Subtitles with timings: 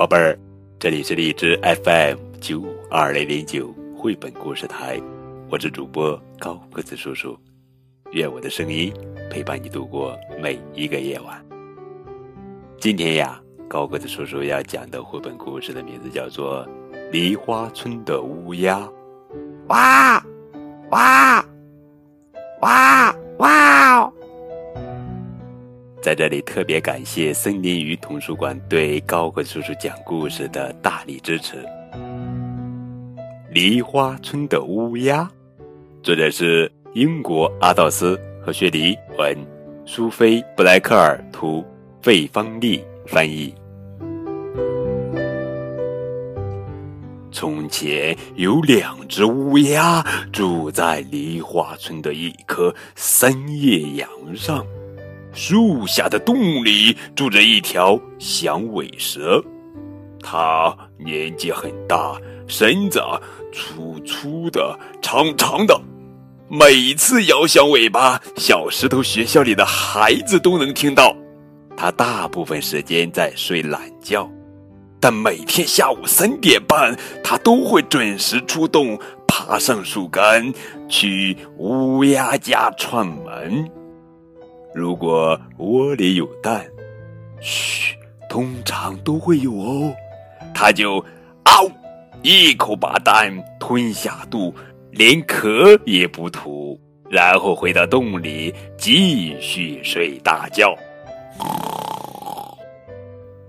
[0.00, 0.34] 宝贝儿，
[0.78, 4.98] 这里是荔枝 FM 九五二零零九绘本故事台，
[5.50, 7.38] 我是主播高个子叔叔，
[8.12, 8.90] 愿我的声音
[9.30, 11.44] 陪伴你度过每一个夜晚。
[12.78, 16.66] 今天呀，高个子叔叔要讲的绘本故事的名字叫做
[17.10, 18.78] 《梨花村的乌鸦》。
[19.68, 20.24] 哇，
[20.92, 21.44] 哇，
[26.02, 31.56] 在这里特别感谢森林鱼图书馆对高个叔叔讲故事的大力支持。
[33.52, 35.22] 《梨花村的乌鸦》，
[36.02, 39.36] 作者是英国阿道斯和薛迪文，
[39.84, 41.62] 苏菲布莱克尔图，
[42.00, 43.54] 费方丽翻译。
[47.30, 54.64] 从前有两只乌鸦住在梨花村的一棵三叶杨上。
[55.32, 59.42] 树下的洞里住着一条响尾蛇，
[60.22, 62.16] 它年纪很大，
[62.48, 63.00] 身子
[63.52, 65.80] 粗粗的、长长的，
[66.48, 71.16] 每次摇响尾巴，小石头学校里的孩子都能听到。
[71.76, 74.28] 它大部分时间在睡懒觉，
[75.00, 80.52] 但每天下午三点半，它都会准时出动，爬上树干
[80.88, 83.70] 去乌鸦家串门。
[84.72, 86.64] 如果窝里有蛋，
[87.40, 87.96] 嘘，
[88.28, 89.92] 通常都会有哦。
[90.54, 91.04] 他就
[91.44, 91.68] 嗷，
[92.22, 94.54] 一口把蛋吞下肚，
[94.92, 100.72] 连壳也不吐，然后回到洞里继续睡大觉。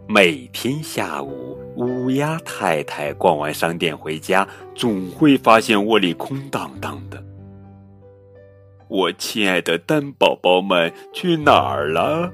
[0.07, 7.23] 每天下午，乌鸦太太逛完商店回家，总会发现窝里空荡荡的。
[8.91, 12.29] 我亲爱的蛋宝宝们去哪儿了？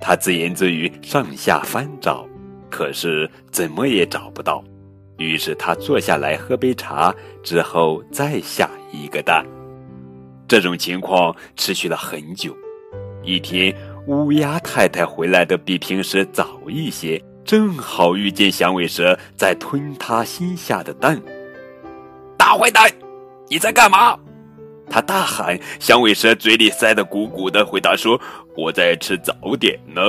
[0.00, 2.26] 他自言自语，上下翻找，
[2.68, 4.64] 可是怎么也找不到。
[5.18, 7.14] 于是他坐下来喝杯茶，
[7.44, 9.46] 之后再下一个蛋。
[10.48, 12.52] 这种情况持续了很久。
[13.22, 13.72] 一天，
[14.08, 21.22] 乌鸦太太回来的比平时早一些，正好遇见响尾蛇在吞它新下的蛋。
[22.36, 22.90] 大坏蛋，
[23.48, 24.18] 你在干嘛？
[24.90, 28.20] 他大喊，响尾蛇嘴里塞得鼓鼓的，回答说
[28.56, 30.02] ：“我在吃早点呢。”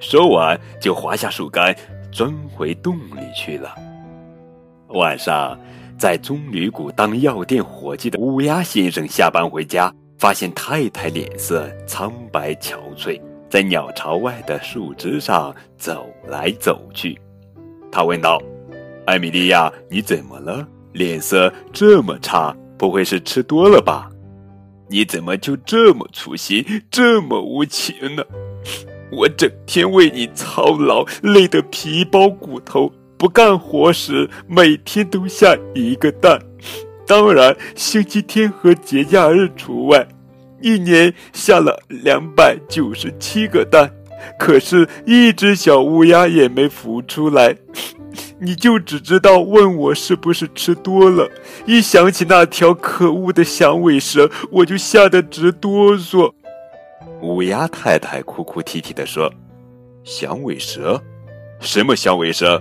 [0.00, 1.74] 说完就滑下树干，
[2.12, 3.74] 钻回洞里去了。
[4.88, 5.58] 晚上，
[5.98, 17.18] 在棕榈谷当药店伙计的乌鸦先生下班回家，发现太太脸色苍白憔悴，在鸟巢外的树枝上走来走去。
[17.90, 18.40] 他问道
[19.06, 20.66] ：“艾米莉亚，你怎么了？
[20.92, 24.10] 脸色这么差？”不会是吃多了吧？
[24.90, 28.22] 你怎么就这么粗心，这么无情呢？
[29.10, 36.38] 我整天为你操劳，累得皮包骨头，不干活时每天都下一个蛋，
[37.06, 40.06] 当然星期天和节假日除外，
[40.60, 43.90] 一年下了两百九十七个蛋，
[44.38, 47.56] 可是，一只小乌鸦也没孵出来。
[48.40, 51.30] 你就只知道问我是不是吃多了，
[51.66, 56.32] 一想起那条可恶的响尾蛇，我就吓得直哆嗦。
[57.22, 59.32] 乌鸦太太哭哭啼啼地说
[60.04, 61.00] ：“响尾蛇？
[61.60, 62.60] 什么响尾蛇？”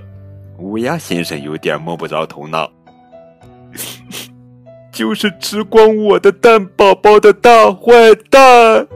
[0.60, 2.72] 乌鸦先生有点摸不着头脑。
[4.94, 8.88] 就是吃光我的蛋宝宝的大坏蛋。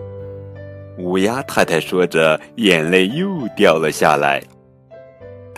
[1.00, 4.42] 乌鸦太太说着，眼泪又掉了下来。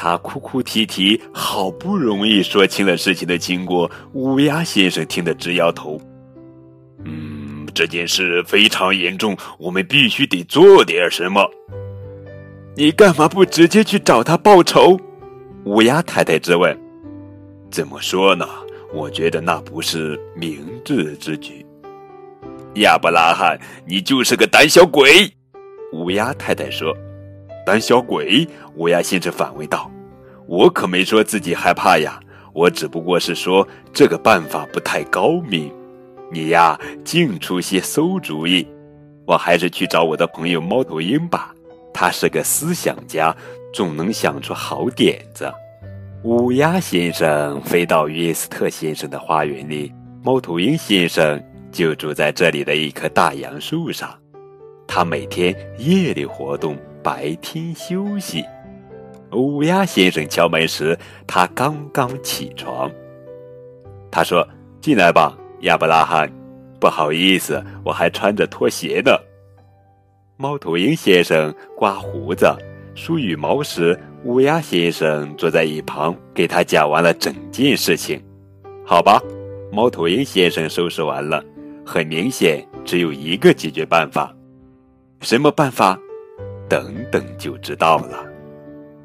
[0.01, 3.91] 他哭哭啼啼，好不容易说清了事情的经过。
[4.13, 5.99] 乌鸦先生听得直摇头。
[7.03, 11.45] 嗯，这件事非常严重，我们必须得做点什么。
[12.77, 14.97] 你干嘛不直接去找他报仇？
[15.65, 16.79] 乌鸦太太质问。
[17.69, 18.47] 怎么说呢？
[18.93, 21.65] 我觉得那不是明智之举。
[22.75, 25.29] 亚伯拉罕，你就是个胆小鬼！
[25.91, 26.95] 乌鸦太太说。
[27.65, 28.47] 胆小鬼！
[28.77, 29.91] 乌鸦先生反问道
[30.49, 32.19] ：“我可没说自己害怕呀，
[32.53, 35.71] 我只不过是说这个办法不太高明。
[36.31, 36.75] 你呀，
[37.05, 38.67] 净出些馊主意。
[39.27, 41.53] 我还是去找我的朋友猫头鹰吧，
[41.93, 43.35] 他是个思想家，
[43.71, 45.53] 总能想出好点子。”
[46.25, 49.93] 乌鸦先生飞到约斯特先生的花园里，
[50.23, 51.39] 猫头鹰先生
[51.71, 54.09] 就住在这里的一棵大杨树上。
[54.87, 56.75] 他每天夜里活动。
[57.01, 58.43] 白天休息。
[59.31, 60.97] 乌鸦先生敲门时，
[61.27, 62.91] 他刚刚起床。
[64.11, 64.47] 他说
[64.81, 66.31] ：“进来吧，亚伯拉罕。”
[66.79, 69.11] 不好意思，我还穿着拖鞋呢。
[70.37, 72.47] 猫头鹰先生刮胡子，
[72.95, 78.23] 梳羽毛时，乌鸦先生坐在一旁，给他讲完了整件事情。
[78.85, 79.21] 好吧，
[79.73, 81.43] 猫头鹰先生收拾完了，
[81.85, 84.33] 很明显只有一个解决办法。
[85.19, 85.99] 什么办法？
[86.69, 88.28] 等等就知道了。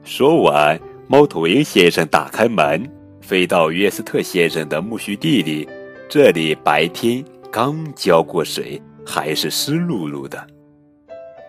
[0.04, 0.78] 说完，
[1.08, 2.86] 猫头鹰先生打开门，
[3.22, 5.66] 飞到约斯特先生的苜蓿地里。
[6.10, 10.46] 这里白天刚浇过水，还是湿漉漉的。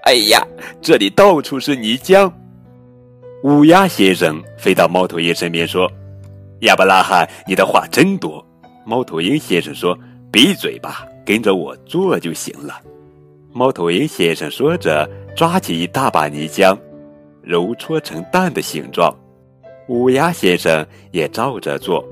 [0.03, 0.41] 哎呀，
[0.81, 2.31] 这里到处是泥浆！
[3.43, 5.91] 乌鸦先生飞到猫头鹰身边说
[6.61, 8.43] ：“亚伯拉罕，你的话真多。”
[8.85, 9.97] 猫头鹰先生说
[10.31, 12.79] ：“闭嘴吧，跟着我做就行了。”
[13.51, 16.77] 猫头鹰先生说着，抓起一大把泥浆，
[17.45, 19.15] 揉搓成蛋的形状。
[19.87, 22.03] 乌鸦先生也照着做。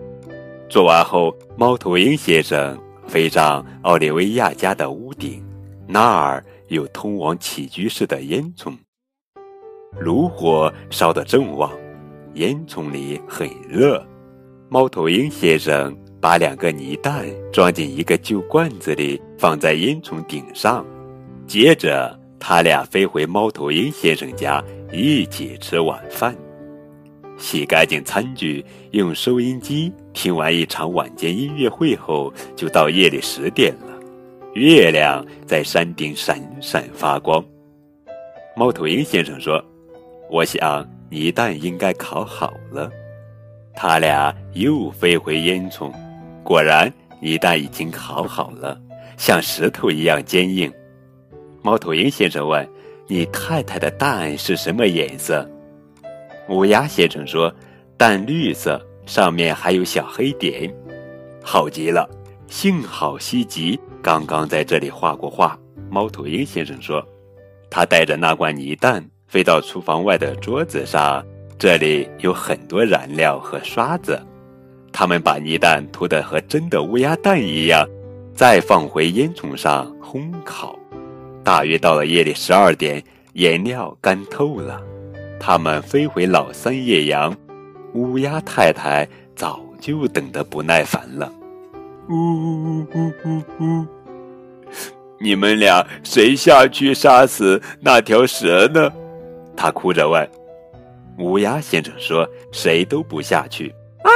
[0.70, 2.78] 做完后，猫头鹰先生
[3.08, 5.44] 飞上奥利维亚家的屋顶，
[5.88, 6.44] 那儿。
[6.70, 8.74] 有通往起居室的烟囱，
[10.00, 11.72] 炉火烧得正旺，
[12.34, 14.04] 烟囱里很热。
[14.70, 20.84] 猫头鹰先生把两个泥蛋装进一个旧罐子里，放在烟囱顶上。
[21.46, 24.64] 接着，他俩飞回猫头鹰先生家，
[24.94, 26.36] 一起吃晚饭。
[27.36, 34.00] 洗干净餐具，用收音机听完一场晚间音乐会后，就到夜里十点了。
[34.54, 37.44] 月亮在山顶闪闪发光。
[38.56, 39.64] 猫头鹰先生说
[40.30, 42.90] ：“我想泥蛋应该烤好了。”
[43.76, 45.92] 他俩又飞回烟囱，
[46.44, 48.80] 果然泥蛋已经烤好了，
[49.18, 50.72] 像石头一样坚硬。
[51.64, 52.64] 猫头鹰先生问
[53.14, 55.48] ：“你太太的蛋是什么颜色？”
[56.50, 57.54] 乌鸦先生说
[57.96, 60.74] ：“淡绿色，上面还有小黑点。”
[61.46, 62.10] 好极了，
[62.48, 63.80] 幸好西吉。
[64.02, 65.56] 刚刚在这里画过画，
[65.92, 67.08] 猫头鹰先生说
[67.70, 71.24] ：“他带着那罐泥蛋飞到厨房外的桌子上，
[71.60, 74.20] 这里有很多燃料和刷子。
[74.92, 77.88] 他们把泥蛋涂得和真的乌鸦蛋一样，
[78.34, 80.76] 再放回烟囱上烘烤。
[81.44, 83.04] 大约到了夜里十二点，
[83.34, 84.82] 颜料干透了，
[85.40, 87.36] 他们飞回老三叶阳。
[87.94, 91.32] 乌鸦太太早就等得不耐烦了。”
[92.10, 93.86] 呜呜呜呜呜！
[95.20, 98.92] 你们俩谁下去杀死那条蛇呢？
[99.56, 100.30] 他哭着问。
[101.20, 103.74] 乌鸦先生说：“谁都不下去。”
[104.04, 104.10] 啊！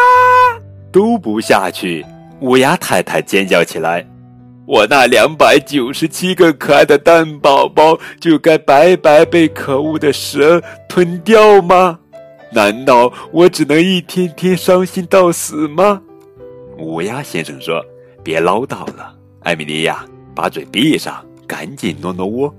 [0.92, 2.06] 都不下去！
[2.42, 4.06] 乌鸦太太尖叫起来
[4.68, 11.98] ：“我那两百九十七个可爱的蛋宝宝就该白白被可恶的蛇吞掉吗？
[12.52, 16.02] 难道我只能一天天伤心到死吗？”
[16.80, 17.82] 乌鸦先生说
[18.22, 20.06] ：“别唠叨了，艾米莉亚，
[20.36, 22.54] 把嘴闭上，赶紧挪挪窝。”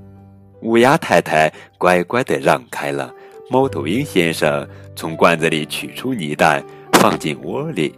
[0.62, 3.12] 乌鸦太太乖乖的让开了。
[3.50, 4.66] 猫头鹰先生
[4.96, 6.64] 从罐子里取出泥蛋，
[6.94, 7.94] 放进窝里。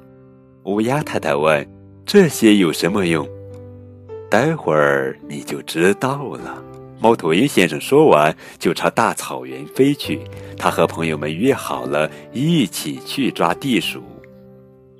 [0.65, 1.65] 乌鸦太太问
[2.05, 3.25] ：“这些有什么用？”
[4.31, 6.63] 待会儿你就知道了。
[7.01, 10.21] 猫头鹰先生说完，就朝大草原飞去。
[10.57, 14.03] 他和朋友们约好了，一起去抓地鼠。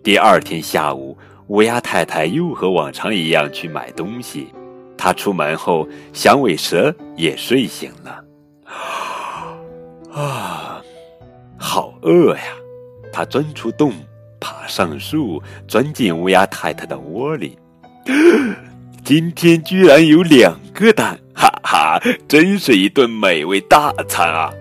[0.03, 1.17] 第二天下午，
[1.47, 4.49] 乌鸦太太又和往常一样去买东西。
[4.97, 8.25] 她出门后，响尾蛇也睡醒了。
[10.13, 10.83] 啊，
[11.57, 12.43] 好饿呀！
[13.13, 13.93] 它钻出洞，
[14.41, 17.57] 爬上树，钻进乌鸦太太的窝里。
[19.11, 24.55] 今天居然有两个蛋，哈哈，真是一顿美味大餐啊！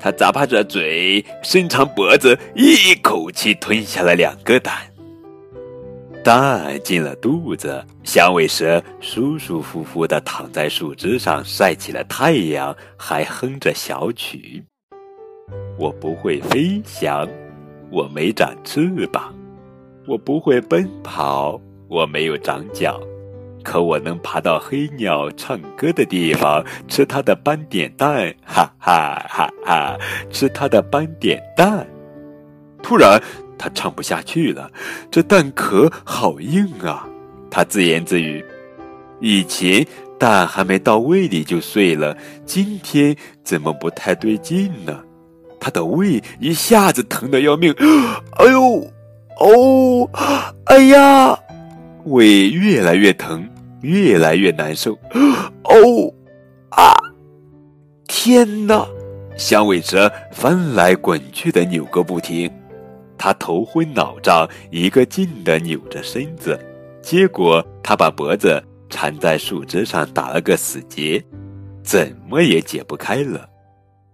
[0.00, 4.74] 他咂巴着嘴，伸长脖子，一口气吞下了两个蛋。
[6.24, 14.64] 蛋进了肚子，响尾蛇舒舒服服的躺在树枝上晒起了太阳，还哼着小曲。
[15.78, 17.28] 我不会飞翔，
[17.92, 19.32] 我没长翅膀；
[20.08, 23.00] 我不会奔跑，我没有长脚。
[23.62, 29.96] 可我能爬到黑鸟唱歌的地方，吃它的斑点蛋，哈哈哈哈！
[30.30, 31.86] 吃它的斑点蛋。
[32.82, 33.22] 突然，
[33.56, 34.70] 他唱不下去了，
[35.10, 37.06] 这蛋壳好硬啊！
[37.50, 38.44] 他自言自语
[39.20, 39.86] ：“以前
[40.18, 43.14] 蛋还没到胃里就碎了，今天
[43.44, 45.00] 怎么不太对劲呢？”
[45.60, 47.72] 他的胃一下子疼得要命，
[48.38, 48.90] 哎呦，
[49.38, 50.10] 哦，
[50.64, 51.38] 哎呀，
[52.06, 53.48] 胃越来越疼。
[53.82, 54.92] 越来越难受，
[55.64, 56.14] 哦，
[56.70, 56.94] 啊！
[58.08, 58.86] 天哪！
[59.36, 62.50] 响尾蛇翻来滚去的扭个不停，
[63.16, 66.58] 它头昏脑胀，一个劲的扭着身子，
[67.02, 71.24] 结果它把脖子缠在树枝上打了个死结，
[71.82, 73.48] 怎么也解不开了。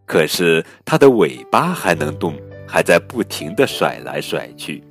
[0.06, 2.34] 可是它的尾巴还能动，
[2.66, 4.82] 还在不停的甩来甩去。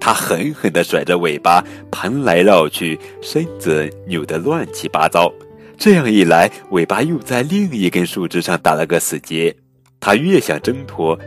[0.00, 5.32] 它狠狠地甩着尾巴，盘来绕去，身子扭得乱七八糟。
[5.76, 9.54] 这样一来，尾巴又在另一根树枝上打了个死结。
[10.00, 11.18] 它越想挣脱，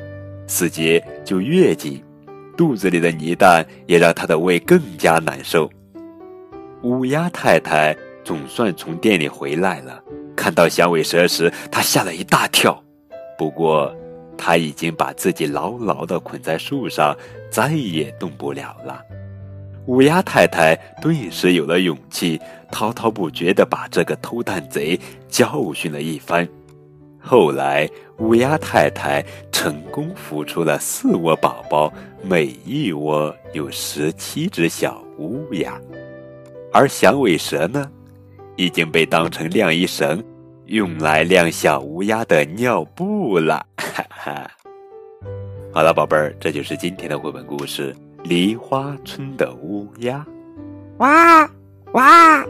[0.48, 2.04] 死结就越紧，
[2.58, 5.70] 肚子里的泥蛋也让它的胃更加难受。
[6.84, 10.02] 乌鸦太太总算从店里回来了，
[10.36, 12.82] 看到响尾蛇时，她吓了一大跳。
[13.38, 13.94] 不过，
[14.38, 17.16] 他已经把自己牢牢地捆在树上，
[17.50, 19.02] 再也动不了了。
[19.88, 22.40] 乌鸦太太顿时有了勇气，
[22.72, 26.48] 滔滔不绝地把这个偷蛋贼教训了一番。
[27.20, 31.92] 后来，乌鸦太太成功孵出了四窝宝宝，
[32.24, 35.80] 每一窝有十七只小乌鸦。
[36.74, 37.90] 而响尾蛇呢，
[38.56, 40.24] 已经被当成晾衣绳。
[40.72, 44.50] 用来晾小乌鸦的尿布了，哈哈。
[45.74, 50.26] 好了，宝贝儿，这就是今天的绘本故事《梨花村的乌鸦》。
[51.00, 51.46] 哇
[51.92, 52.46] 哇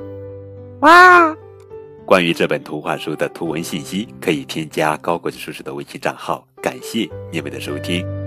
[0.82, 1.36] 哇！
[2.06, 6.46] 关于这本图画书的图文信息，可以添加高国子叔叔的微信账号。
[6.62, 8.21] 感谢你们的收听。